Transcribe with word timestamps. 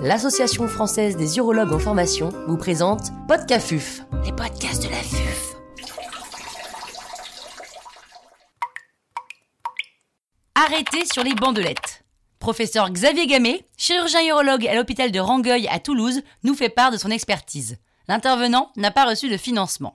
l'Association 0.00 0.66
française 0.66 1.16
des 1.16 1.36
urologues 1.36 1.72
en 1.72 1.78
formation 1.78 2.30
vous 2.46 2.56
présente 2.56 3.10
Podcafuf, 3.28 4.00
les 4.24 4.32
podcasts 4.32 4.82
de 4.82 4.88
la 4.88 4.96
FUF. 4.96 5.56
Arrêtez 10.54 11.04
sur 11.04 11.22
les 11.22 11.34
bandelettes. 11.34 12.02
Professeur 12.38 12.88
Xavier 12.90 13.26
Gamet, 13.26 13.66
chirurgien 13.76 14.26
urologue 14.26 14.66
à 14.66 14.74
l'hôpital 14.74 15.12
de 15.12 15.20
Rangueil 15.20 15.68
à 15.68 15.78
Toulouse, 15.78 16.22
nous 16.44 16.54
fait 16.54 16.70
part 16.70 16.90
de 16.90 16.96
son 16.96 17.10
expertise. 17.10 17.76
L'intervenant 18.08 18.72
n'a 18.76 18.90
pas 18.90 19.04
reçu 19.04 19.28
de 19.28 19.36
financement. 19.36 19.94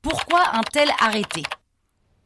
Pourquoi 0.00 0.40
un 0.54 0.62
tel 0.72 0.88
arrêté? 1.00 1.42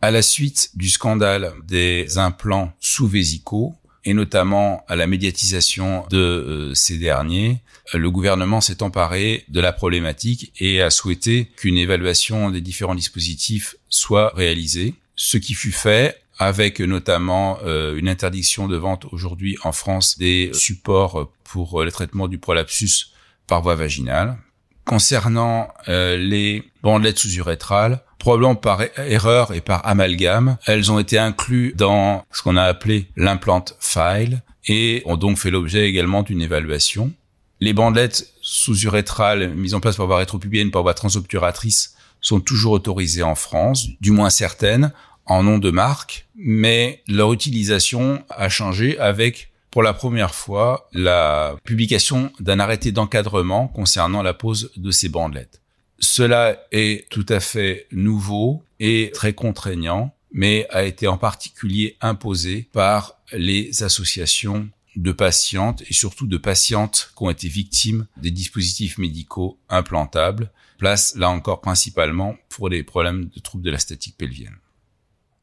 À 0.05 0.11
la 0.11 0.21
suite 0.21 0.71
du 0.75 0.91
scandale 0.91 1.55
des 1.67 2.19
implants 2.19 2.73
sous-vésicaux 2.79 3.75
et 4.05 4.13
notamment 4.13 4.85
à 4.87 4.97
la 4.97 5.07
médiatisation 5.07 6.05
de 6.11 6.19
euh, 6.19 6.75
ces 6.75 6.99
derniers, 6.99 7.63
le 7.95 8.11
gouvernement 8.11 8.61
s'est 8.61 8.83
emparé 8.83 9.47
de 9.49 9.61
la 9.61 9.73
problématique 9.73 10.53
et 10.61 10.83
a 10.83 10.91
souhaité 10.91 11.51
qu'une 11.57 11.79
évaluation 11.79 12.51
des 12.51 12.61
différents 12.61 12.95
dispositifs 12.95 13.77
soit 13.89 14.31
réalisée, 14.35 14.95
ce 15.17 15.39
qui 15.39 15.55
fut 15.55 15.73
fait 15.73 16.21
avec 16.39 16.81
notamment 16.81 17.59
euh, 17.65 17.97
une 17.97 18.09
interdiction 18.09 18.69
de 18.69 18.77
vente 18.77 19.07
aujourd'hui 19.11 19.57
en 19.65 19.73
France 19.73 20.19
des 20.19 20.51
supports 20.53 21.33
pour 21.45 21.83
le 21.83 21.91
traitement 21.91 22.29
du 22.29 22.37
prolapsus 22.37 23.15
par 23.47 23.63
voie 23.63 23.75
vaginale. 23.75 24.37
Concernant 24.85 25.73
euh, 25.89 26.19
les 26.19 26.63
bandelettes 26.83 27.19
sous-urétrales, 27.19 28.03
probablement 28.25 28.55
par 28.55 28.81
erreur 28.97 29.53
et 29.53 29.61
par 29.61 29.87
amalgame. 29.87 30.57
Elles 30.65 30.91
ont 30.91 30.99
été 30.99 31.19
incluses 31.19 31.75
dans 31.77 32.25
ce 32.33 32.41
qu'on 32.41 32.57
a 32.57 32.63
appelé 32.63 33.09
l'implant 33.17 33.63
file 33.81 34.43
et 34.67 35.03
ont 35.05 35.19
donc 35.19 35.37
fait 35.37 35.51
l'objet 35.51 35.87
également 35.87 36.23
d'une 36.23 36.41
évaluation. 36.41 37.13
Les 37.61 37.75
bandelettes 37.75 38.33
sous-urétrales 38.41 39.55
mises 39.55 39.75
en 39.75 39.81
place 39.81 39.97
par 39.97 40.07
voie 40.07 40.17
rétropubienne, 40.17 40.71
par 40.71 40.81
voie 40.81 40.95
transobturatrice 40.95 41.97
sont 42.23 42.41
toujours 42.41 42.73
autorisées 42.73 43.23
en 43.23 43.35
France, 43.35 43.89
du 44.01 44.11
moins 44.11 44.31
certaines, 44.31 44.91
en 45.27 45.43
nom 45.43 45.59
de 45.59 45.71
marque, 45.71 46.27
mais 46.35 47.03
leur 47.07 47.31
utilisation 47.31 48.25
a 48.31 48.49
changé 48.49 48.99
avec 48.99 49.53
pour 49.71 49.83
la 49.83 49.93
première 49.93 50.35
fois 50.35 50.89
la 50.95 51.57
publication 51.63 52.33
d'un 52.41 52.59
arrêté 52.59 52.91
d'encadrement 52.91 53.69
concernant 53.69 54.23
la 54.23 54.33
pose 54.33 54.71
de 54.77 54.91
ces 54.91 55.11
bandelettes. 55.11 55.61
Cela 56.05 56.59
est 56.71 57.09
tout 57.09 57.25
à 57.31 57.41
fait 57.41 57.87
nouveau 57.91 58.63
et 58.79 59.11
très 59.15 59.33
contraignant, 59.33 60.15
mais 60.33 60.67
a 60.69 60.85
été 60.85 61.07
en 61.07 61.17
particulier 61.17 61.97
imposé 62.03 62.69
par 62.73 63.15
les 63.33 63.83
associations 63.83 64.69
de 64.97 65.13
patientes 65.13 65.83
et 65.89 65.95
surtout 65.95 66.27
de 66.27 66.37
patientes 66.37 67.11
qui 67.17 67.23
ont 67.23 67.31
été 67.31 67.49
victimes 67.49 68.07
des 68.19 68.31
dispositifs 68.31 68.99
médicaux 68.99 69.59
implantables, 69.71 70.53
place 70.77 71.17
là 71.17 71.31
encore 71.31 71.63
principalement 71.63 72.37
pour 72.51 72.69
les 72.69 72.83
problèmes 72.83 73.31
de 73.35 73.41
troubles 73.41 73.65
de 73.65 73.71
la 73.71 73.79
statique 73.79 74.19
pelvienne. 74.19 74.59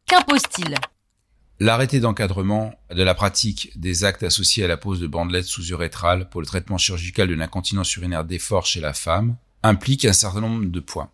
Qu'impose-t-il? 0.06 0.76
L'arrêté 1.60 2.00
d'encadrement 2.00 2.76
de 2.94 3.02
la 3.02 3.16
pratique 3.16 3.72
des 3.80 4.04
actes 4.04 4.24
associés 4.24 4.64
à 4.64 4.68
la 4.68 4.78
pose 4.78 5.00
de 5.00 5.08
bandelettes 5.08 5.46
sous-urétrales 5.46 6.30
pour 6.30 6.40
le 6.40 6.48
traitement 6.48 6.78
chirurgical 6.78 7.28
de 7.28 7.34
l'incontinence 7.34 7.96
urinaire 7.96 8.26
d'effort 8.26 8.68
chez 8.68 8.80
la 8.80 8.94
femme 8.94 9.38
implique 9.64 10.06
un 10.06 10.14
certain 10.14 10.42
nombre 10.42 10.66
de 10.66 10.80
points. 10.80 11.10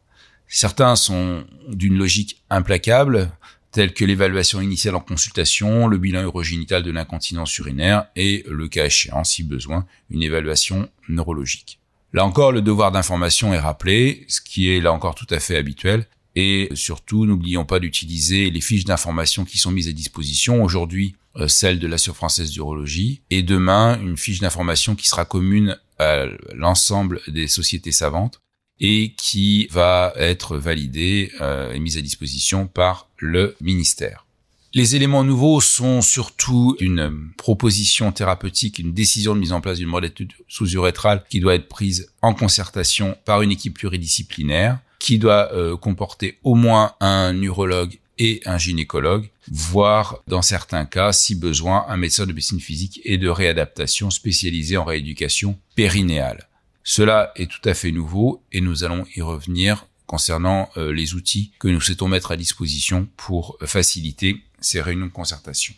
Certains 0.48 0.96
sont 0.96 1.46
d'une 1.68 1.98
logique 1.98 2.42
implacable, 2.50 3.32
tels 3.72 3.94
que 3.94 4.06
l'évaluation 4.06 4.62
initiale 4.62 4.96
en 4.96 5.02
consultation, 5.02 5.88
le 5.88 5.98
bilan 5.98 6.24
urogénital 6.24 6.84
de 6.84 6.92
l'incontinence 6.92 7.58
urinaire 7.58 8.08
et, 8.16 8.46
le 8.50 8.68
cas 8.68 8.86
échéant, 8.86 9.24
si 9.24 9.44
besoin, 9.44 9.86
une 10.10 10.24
évaluation 10.24 10.90
neurologique. 11.10 11.80
Là 12.14 12.26
encore, 12.26 12.52
le 12.54 12.62
devoir 12.62 12.92
d'information 12.92 13.54
est 13.54 13.60
rappelé, 13.60 14.26
ce 14.30 14.40
qui 14.40 14.70
est 14.70 14.80
là 14.80 14.94
encore 14.94 15.16
tout 15.16 15.28
à 15.30 15.40
fait 15.40 15.58
habituel. 15.58 16.08
Et 16.36 16.70
surtout, 16.74 17.26
n'oublions 17.26 17.66
pas 17.66 17.80
d'utiliser 17.80 18.50
les 18.50 18.62
fiches 18.62 18.86
d'information 18.86 19.44
qui 19.44 19.58
sont 19.58 19.72
mises 19.72 19.88
à 19.88 19.92
disposition. 19.92 20.64
Aujourd'hui, 20.64 21.16
euh, 21.36 21.48
celle 21.48 21.80
de 21.80 21.88
l'Assure 21.88 22.16
française 22.16 22.52
d'urologie. 22.52 23.22
Et 23.30 23.44
demain, 23.44 24.00
une 24.00 24.18
fiche 24.18 24.40
d'information 24.40 24.96
qui 24.96 25.08
sera 25.08 25.26
commune 25.26 25.78
à 26.00 26.26
l'ensemble 26.54 27.22
des 27.28 27.48
sociétés 27.48 27.92
savantes 27.92 28.42
et 28.80 29.14
qui 29.18 29.68
va 29.72 30.14
être 30.16 30.58
validée 30.58 31.32
euh, 31.42 31.74
et 31.74 31.80
mise 31.80 31.98
à 31.98 32.02
disposition 32.02 32.68
par 32.68 33.10
le 33.18 33.56
ministère. 33.62 34.26
Les 34.74 34.96
éléments 34.96 35.24
nouveaux 35.24 35.62
sont 35.62 36.02
surtout 36.02 36.76
une 36.80 37.32
proposition 37.38 38.12
thérapeutique, 38.12 38.80
une 38.80 38.94
décision 38.94 39.34
de 39.34 39.40
mise 39.40 39.54
en 39.54 39.62
place 39.62 39.78
d'une 39.78 39.88
modalité 39.88 40.28
sous-urétrale 40.48 41.24
qui 41.30 41.40
doit 41.40 41.56
être 41.56 41.70
prise 41.70 42.12
en 42.22 42.34
concertation 42.34 43.18
par 43.26 43.42
une 43.42 43.52
équipe 43.52 43.76
pluridisciplinaire, 43.76 44.80
qui 45.00 45.20
doit 45.20 45.54
euh, 45.54 45.78
comporter 45.78 46.38
au 46.44 46.56
moins 46.56 46.94
un 47.00 47.42
urologue 47.42 47.98
et 48.20 48.42
un 48.46 48.58
gynécologue, 48.58 49.30
voire 49.52 50.22
dans 50.28 50.42
certains 50.42 50.86
cas, 50.86 51.14
si 51.14 51.36
besoin, 51.36 51.86
un 51.88 51.98
médecin 51.98 52.26
de 52.26 52.34
médecine 52.34 52.60
physique 52.60 53.00
et 53.06 53.18
de 53.18 53.30
réadaptation 53.30 54.10
spécialisé 54.10 54.76
en 54.76 54.84
rééducation 54.84 55.58
périnéale. 55.76 56.48
Cela 56.90 57.34
est 57.36 57.52
tout 57.52 57.68
à 57.68 57.74
fait 57.74 57.92
nouveau 57.92 58.46
et 58.54 58.62
nous 58.62 58.86
allons 58.86 59.06
y 59.14 59.22
revenir 59.22 59.88
concernant 60.06 60.70
euh, 60.78 60.94
les 60.94 61.16
outils 61.16 61.52
que 61.60 61.68
nous 61.68 61.82
souhaitons 61.82 62.08
mettre 62.08 62.32
à 62.32 62.38
disposition 62.38 63.10
pour 63.18 63.58
faciliter 63.66 64.42
ces 64.62 64.80
réunions 64.80 65.08
de 65.08 65.12
concertation. 65.12 65.74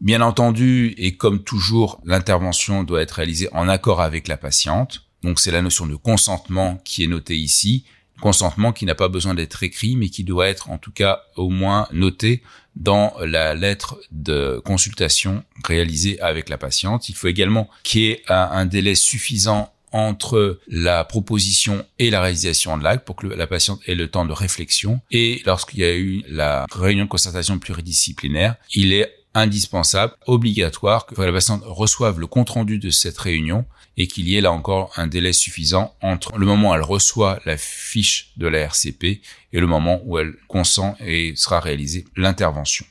Bien 0.00 0.20
entendu, 0.20 0.94
et 0.96 1.16
comme 1.16 1.42
toujours, 1.42 2.00
l'intervention 2.04 2.84
doit 2.84 3.02
être 3.02 3.16
réalisée 3.16 3.48
en 3.50 3.68
accord 3.68 4.00
avec 4.00 4.28
la 4.28 4.36
patiente. 4.36 5.02
Donc 5.24 5.40
c'est 5.40 5.50
la 5.50 5.60
notion 5.60 5.86
de 5.88 5.96
consentement 5.96 6.80
qui 6.84 7.02
est 7.02 7.08
notée 7.08 7.36
ici, 7.36 7.84
consentement 8.20 8.72
qui 8.72 8.86
n'a 8.86 8.94
pas 8.94 9.08
besoin 9.08 9.34
d'être 9.34 9.64
écrit, 9.64 9.96
mais 9.96 10.08
qui 10.08 10.22
doit 10.22 10.46
être 10.46 10.70
en 10.70 10.78
tout 10.78 10.92
cas 10.92 11.22
au 11.34 11.50
moins 11.50 11.88
noté 11.90 12.44
dans 12.76 13.12
la 13.18 13.54
lettre 13.54 13.98
de 14.12 14.62
consultation 14.64 15.42
réalisée 15.64 16.20
avec 16.20 16.48
la 16.48 16.58
patiente. 16.58 17.08
Il 17.08 17.16
faut 17.16 17.26
également 17.26 17.68
qu'il 17.82 18.02
y 18.02 18.10
ait 18.10 18.22
un 18.28 18.66
délai 18.66 18.94
suffisant 18.94 19.73
entre 19.94 20.58
la 20.66 21.04
proposition 21.04 21.86
et 22.00 22.10
la 22.10 22.20
réalisation 22.20 22.76
de 22.76 22.82
l'acte 22.82 23.06
pour 23.06 23.14
que 23.14 23.28
la 23.28 23.46
patiente 23.46 23.80
ait 23.86 23.94
le 23.94 24.08
temps 24.08 24.26
de 24.26 24.32
réflexion. 24.32 25.00
Et 25.12 25.40
lorsqu'il 25.46 25.80
y 25.80 25.84
a 25.84 25.94
eu 25.94 26.24
la 26.28 26.66
réunion 26.72 27.04
de 27.04 27.08
concertation 27.08 27.60
pluridisciplinaire, 27.60 28.56
il 28.74 28.92
est 28.92 29.14
indispensable, 29.34 30.12
obligatoire 30.26 31.06
que 31.06 31.20
la 31.20 31.32
patiente 31.32 31.62
reçoive 31.64 32.18
le 32.18 32.26
compte-rendu 32.26 32.78
de 32.78 32.90
cette 32.90 33.18
réunion 33.18 33.64
et 33.96 34.08
qu'il 34.08 34.28
y 34.28 34.36
ait 34.36 34.40
là 34.40 34.50
encore 34.50 34.92
un 34.96 35.06
délai 35.06 35.32
suffisant 35.32 35.94
entre 36.02 36.36
le 36.36 36.46
moment 36.46 36.72
où 36.72 36.74
elle 36.74 36.82
reçoit 36.82 37.38
la 37.44 37.56
fiche 37.56 38.32
de 38.36 38.48
la 38.48 38.58
RCP 38.60 39.04
et 39.52 39.60
le 39.60 39.66
moment 39.68 40.00
où 40.04 40.18
elle 40.18 40.34
consent 40.48 40.96
et 40.98 41.34
sera 41.36 41.60
réalisée 41.60 42.04
l'intervention. 42.16 42.84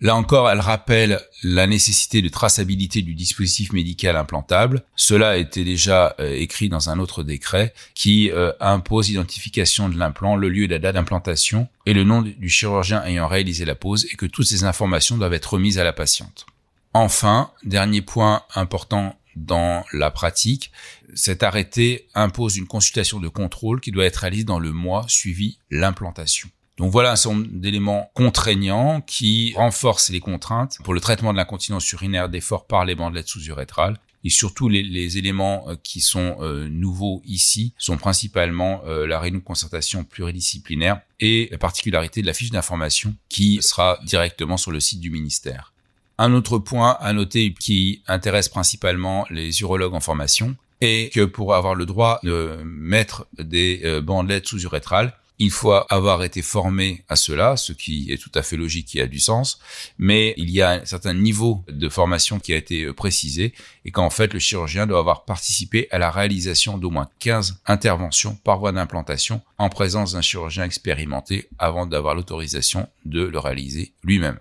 Là 0.00 0.14
encore, 0.14 0.50
elle 0.50 0.60
rappelle 0.60 1.20
la 1.42 1.66
nécessité 1.66 2.20
de 2.20 2.28
traçabilité 2.28 3.00
du 3.00 3.14
dispositif 3.14 3.72
médical 3.72 4.16
implantable. 4.16 4.82
Cela 4.94 5.30
a 5.30 5.36
été 5.36 5.64
déjà 5.64 6.14
euh, 6.20 6.34
écrit 6.34 6.68
dans 6.68 6.90
un 6.90 6.98
autre 6.98 7.22
décret 7.22 7.72
qui 7.94 8.30
euh, 8.30 8.52
impose 8.60 9.08
l'identification 9.08 9.88
de 9.88 9.96
l'implant, 9.96 10.36
le 10.36 10.50
lieu 10.50 10.64
et 10.64 10.68
la 10.68 10.78
date 10.78 10.96
d'implantation 10.96 11.68
et 11.86 11.94
le 11.94 12.04
nom 12.04 12.20
du 12.20 12.48
chirurgien 12.48 13.02
ayant 13.04 13.26
réalisé 13.26 13.64
la 13.64 13.74
pose 13.74 14.06
et 14.12 14.16
que 14.16 14.26
toutes 14.26 14.46
ces 14.46 14.64
informations 14.64 15.16
doivent 15.16 15.32
être 15.32 15.54
remises 15.54 15.78
à 15.78 15.84
la 15.84 15.94
patiente. 15.94 16.44
Enfin, 16.92 17.50
dernier 17.64 18.02
point 18.02 18.42
important 18.54 19.18
dans 19.34 19.84
la 19.92 20.10
pratique, 20.10 20.72
cet 21.14 21.42
arrêté 21.42 22.06
impose 22.14 22.56
une 22.56 22.66
consultation 22.66 23.20
de 23.20 23.28
contrôle 23.28 23.80
qui 23.80 23.92
doit 23.92 24.06
être 24.06 24.16
réalisée 24.16 24.44
dans 24.44 24.58
le 24.58 24.72
mois 24.72 25.04
suivi 25.08 25.58
l'implantation. 25.70 26.48
Donc 26.78 26.92
voilà 26.92 27.12
un 27.12 27.16
certain 27.16 27.38
nombre 27.38 27.48
d'éléments 27.52 28.10
contraignants 28.14 29.00
qui 29.00 29.54
renforcent 29.56 30.10
les 30.10 30.20
contraintes 30.20 30.78
pour 30.84 30.92
le 30.92 31.00
traitement 31.00 31.32
de 31.32 31.38
l'incontinence 31.38 31.90
urinaire 31.92 32.28
d'effort 32.28 32.66
par 32.66 32.84
les 32.84 32.94
bandelettes 32.94 33.28
sous-urétrales. 33.28 33.98
Et 34.24 34.30
surtout, 34.30 34.68
les, 34.68 35.18
éléments 35.18 35.66
euh, 35.68 35.76
qui 35.82 36.00
sont 36.00 36.38
euh, 36.40 36.68
nouveaux 36.68 37.22
ici 37.26 37.72
sont 37.78 37.96
principalement 37.96 38.82
euh, 38.84 39.06
la 39.06 39.20
réunion 39.20 39.38
de 39.38 39.44
concertation 39.44 40.02
pluridisciplinaire 40.02 41.00
et 41.20 41.48
la 41.52 41.58
particularité 41.58 42.22
de 42.22 42.26
la 42.26 42.34
fiche 42.34 42.50
d'information 42.50 43.14
qui 43.28 43.62
sera 43.62 44.00
directement 44.04 44.56
sur 44.56 44.72
le 44.72 44.80
site 44.80 45.00
du 45.00 45.10
ministère. 45.10 45.72
Un 46.18 46.32
autre 46.34 46.58
point 46.58 46.96
à 47.00 47.12
noter 47.12 47.54
qui 47.54 48.02
intéresse 48.08 48.48
principalement 48.48 49.26
les 49.30 49.60
urologues 49.60 49.94
en 49.94 50.00
formation 50.00 50.56
est 50.80 51.14
que 51.14 51.24
pour 51.24 51.54
avoir 51.54 51.74
le 51.74 51.86
droit 51.86 52.18
de 52.22 52.58
mettre 52.64 53.26
des 53.38 54.00
bandelettes 54.02 54.46
sous-urétrales, 54.46 55.14
il 55.38 55.50
faut 55.50 55.72
avoir 55.72 56.24
été 56.24 56.42
formé 56.42 57.04
à 57.08 57.16
cela, 57.16 57.56
ce 57.56 57.72
qui 57.72 58.12
est 58.12 58.16
tout 58.16 58.30
à 58.34 58.42
fait 58.42 58.56
logique 58.56 58.96
et 58.96 59.02
a 59.02 59.06
du 59.06 59.20
sens, 59.20 59.60
mais 59.98 60.34
il 60.36 60.50
y 60.50 60.62
a 60.62 60.70
un 60.70 60.84
certain 60.84 61.14
niveau 61.14 61.64
de 61.68 61.88
formation 61.88 62.38
qui 62.38 62.52
a 62.52 62.56
été 62.56 62.84
euh, 62.84 62.94
précisé 62.94 63.52
et 63.84 63.90
qu'en 63.90 64.10
fait 64.10 64.32
le 64.32 64.38
chirurgien 64.38 64.86
doit 64.86 64.98
avoir 64.98 65.24
participé 65.24 65.88
à 65.90 65.98
la 65.98 66.10
réalisation 66.10 66.78
d'au 66.78 66.90
moins 66.90 67.08
15 67.18 67.60
interventions 67.66 68.34
par 68.44 68.58
voie 68.58 68.72
d'implantation 68.72 69.42
en 69.58 69.68
présence 69.68 70.12
d'un 70.12 70.22
chirurgien 70.22 70.64
expérimenté 70.64 71.48
avant 71.58 71.86
d'avoir 71.86 72.14
l'autorisation 72.14 72.88
de 73.04 73.22
le 73.22 73.38
réaliser 73.38 73.92
lui-même. 74.02 74.38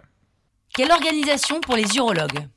Quelle 0.74 0.91
organisation 0.91 1.62
pour 1.62 1.75
les 1.75 1.95
urologues? 1.95 2.48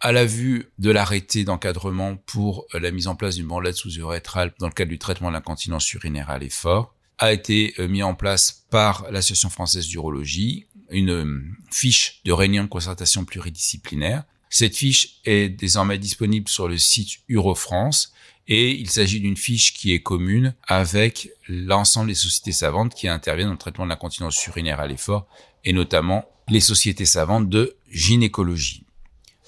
À 0.00 0.12
la 0.12 0.26
vue 0.26 0.68
de 0.78 0.90
l'arrêté 0.90 1.44
d'encadrement 1.44 2.16
pour 2.16 2.66
la 2.74 2.90
mise 2.90 3.06
en 3.08 3.16
place 3.16 3.36
d'une 3.36 3.46
bandelette 3.46 3.76
sous 3.76 3.94
urétrale 3.96 4.52
dans 4.58 4.66
le 4.66 4.72
cadre 4.72 4.90
du 4.90 4.98
traitement 4.98 5.28
de 5.28 5.34
l'incontinence 5.34 5.90
urinaire 5.94 6.28
à 6.28 6.38
l'effort, 6.38 6.95
a 7.18 7.32
été 7.32 7.74
euh, 7.78 7.88
mis 7.88 8.02
en 8.02 8.14
place 8.14 8.66
par 8.70 9.10
l'Association 9.10 9.50
française 9.50 9.88
d'urologie 9.88 10.66
une 10.90 11.10
euh, 11.10 11.42
fiche 11.70 12.20
de 12.24 12.32
réunion 12.32 12.64
de 12.64 12.68
concertation 12.68 13.24
pluridisciplinaire. 13.24 14.24
Cette 14.50 14.76
fiche 14.76 15.20
est 15.24 15.48
désormais 15.48 15.98
disponible 15.98 16.48
sur 16.48 16.68
le 16.68 16.78
site 16.78 17.18
Urofrance 17.28 18.12
et 18.48 18.72
il 18.72 18.90
s'agit 18.90 19.20
d'une 19.20 19.36
fiche 19.36 19.74
qui 19.74 19.92
est 19.92 20.00
commune 20.00 20.54
avec 20.68 21.30
l'ensemble 21.48 22.08
des 22.08 22.14
sociétés 22.14 22.52
savantes 22.52 22.94
qui 22.94 23.08
interviennent 23.08 23.48
dans 23.48 23.52
le 23.52 23.58
traitement 23.58 23.84
de 23.84 23.90
l'incontinence 23.90 24.46
urinaire 24.46 24.78
à 24.78 24.86
l'effort 24.86 25.26
et 25.64 25.72
notamment 25.72 26.24
les 26.48 26.60
sociétés 26.60 27.06
savantes 27.06 27.48
de 27.48 27.76
gynécologie. 27.90 28.84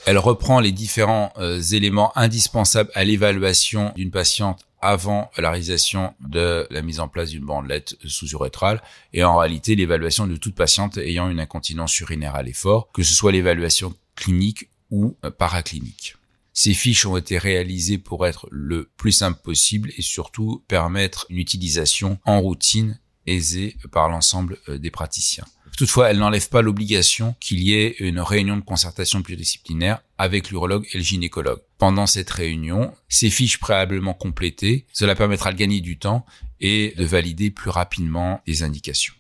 Elle 0.06 0.19
reprend 0.19 0.61
les 0.61 0.73
différents 0.73 1.32
euh, 1.38 1.61
éléments 1.61 2.17
indispensables 2.17 2.91
à 2.94 3.05
l'évaluation 3.05 3.93
d'une 3.97 4.11
patiente 4.11 4.68
avant 4.80 5.30
la 5.36 5.50
réalisation 5.50 6.14
de 6.20 6.66
la 6.70 6.82
mise 6.82 7.00
en 7.00 7.08
place 7.08 7.30
d'une 7.30 7.44
bandelette 7.44 7.96
sous-urétrale 8.04 8.82
et 9.12 9.25
en 9.25 9.36
réalité 9.36 9.75
l'évaluation 9.75 10.26
de 10.26 10.36
toute 10.36 10.54
patiente 10.54 10.98
ayant 10.98 11.28
une 11.28 11.40
incontinence 11.40 11.98
urinaire 12.00 12.34
à 12.34 12.42
l'effort, 12.42 12.90
que 12.92 13.02
ce 13.02 13.14
soit 13.14 13.32
l'évaluation 13.32 13.94
clinique 14.14 14.69
ou 14.90 15.16
euh, 15.25 15.30
paraclinique. 15.30 16.16
Ces 16.52 16.75
fiches 16.75 17.06
ont 17.06 17.16
été 17.16 17.38
réalisées 17.38 17.98
pour 17.98 18.26
être 18.26 18.48
le 18.50 18.90
plus 18.96 19.12
simple 19.12 19.40
possible 19.42 19.92
et 19.96 20.02
surtout 20.02 20.64
permettre 20.66 21.26
une 21.30 21.38
utilisation 21.38 22.19
en 22.25 22.40
routine 22.40 22.98
aisée 23.26 23.76
par 23.92 24.08
l'ensemble 24.08 24.58
euh, 24.69 24.78
des 24.78 24.90
praticiens. 24.90 25.44
Toutefois, 25.78 26.10
elle 26.10 26.19
n'enlève 26.19 26.48
pas 26.48 26.60
l'obligation 26.60 27.36
qu'il 27.38 27.60
y 27.60 27.72
ait 27.72 27.94
une 28.00 28.19
réunion 28.19 28.56
de 28.56 28.62
concertation 28.62 29.22
pluridisciplinaire 29.22 30.00
avec 30.19 30.50
l'urologue 30.50 30.84
et 30.92 30.98
le 30.98 31.04
gynécologue. 31.04 31.60
Pendant 31.78 32.08
cette 32.08 32.30
réunion, 32.30 32.92
ces 33.08 33.30
fiches 33.30 33.60
préalablement 33.60 34.12
complétées, 34.12 34.86
cela 34.92 35.14
permettra 35.14 35.52
de 35.52 35.56
gagner 35.56 35.80
du 35.80 35.96
temps 35.96 36.26
et 36.60 36.94
de 36.98 37.04
valider 37.04 37.52
plus 37.52 37.70
rapidement 37.70 38.42
les 38.44 38.64
indications. 38.64 39.14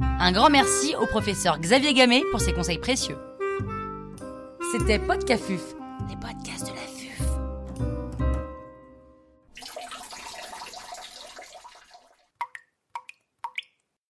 Un 0.00 0.32
grand 0.32 0.50
merci 0.50 0.96
au 1.00 1.06
professeur 1.06 1.60
Xavier 1.60 1.94
Gamet 1.94 2.24
pour 2.32 2.40
ses 2.40 2.52
conseils 2.52 2.78
précieux. 2.78 3.18
C'était 4.72 4.98
Podcafuf, 4.98 5.62
les 6.08 6.16
podcasts 6.16 6.66
de 6.66 6.74
la 6.74 6.86
vie. 6.86 6.93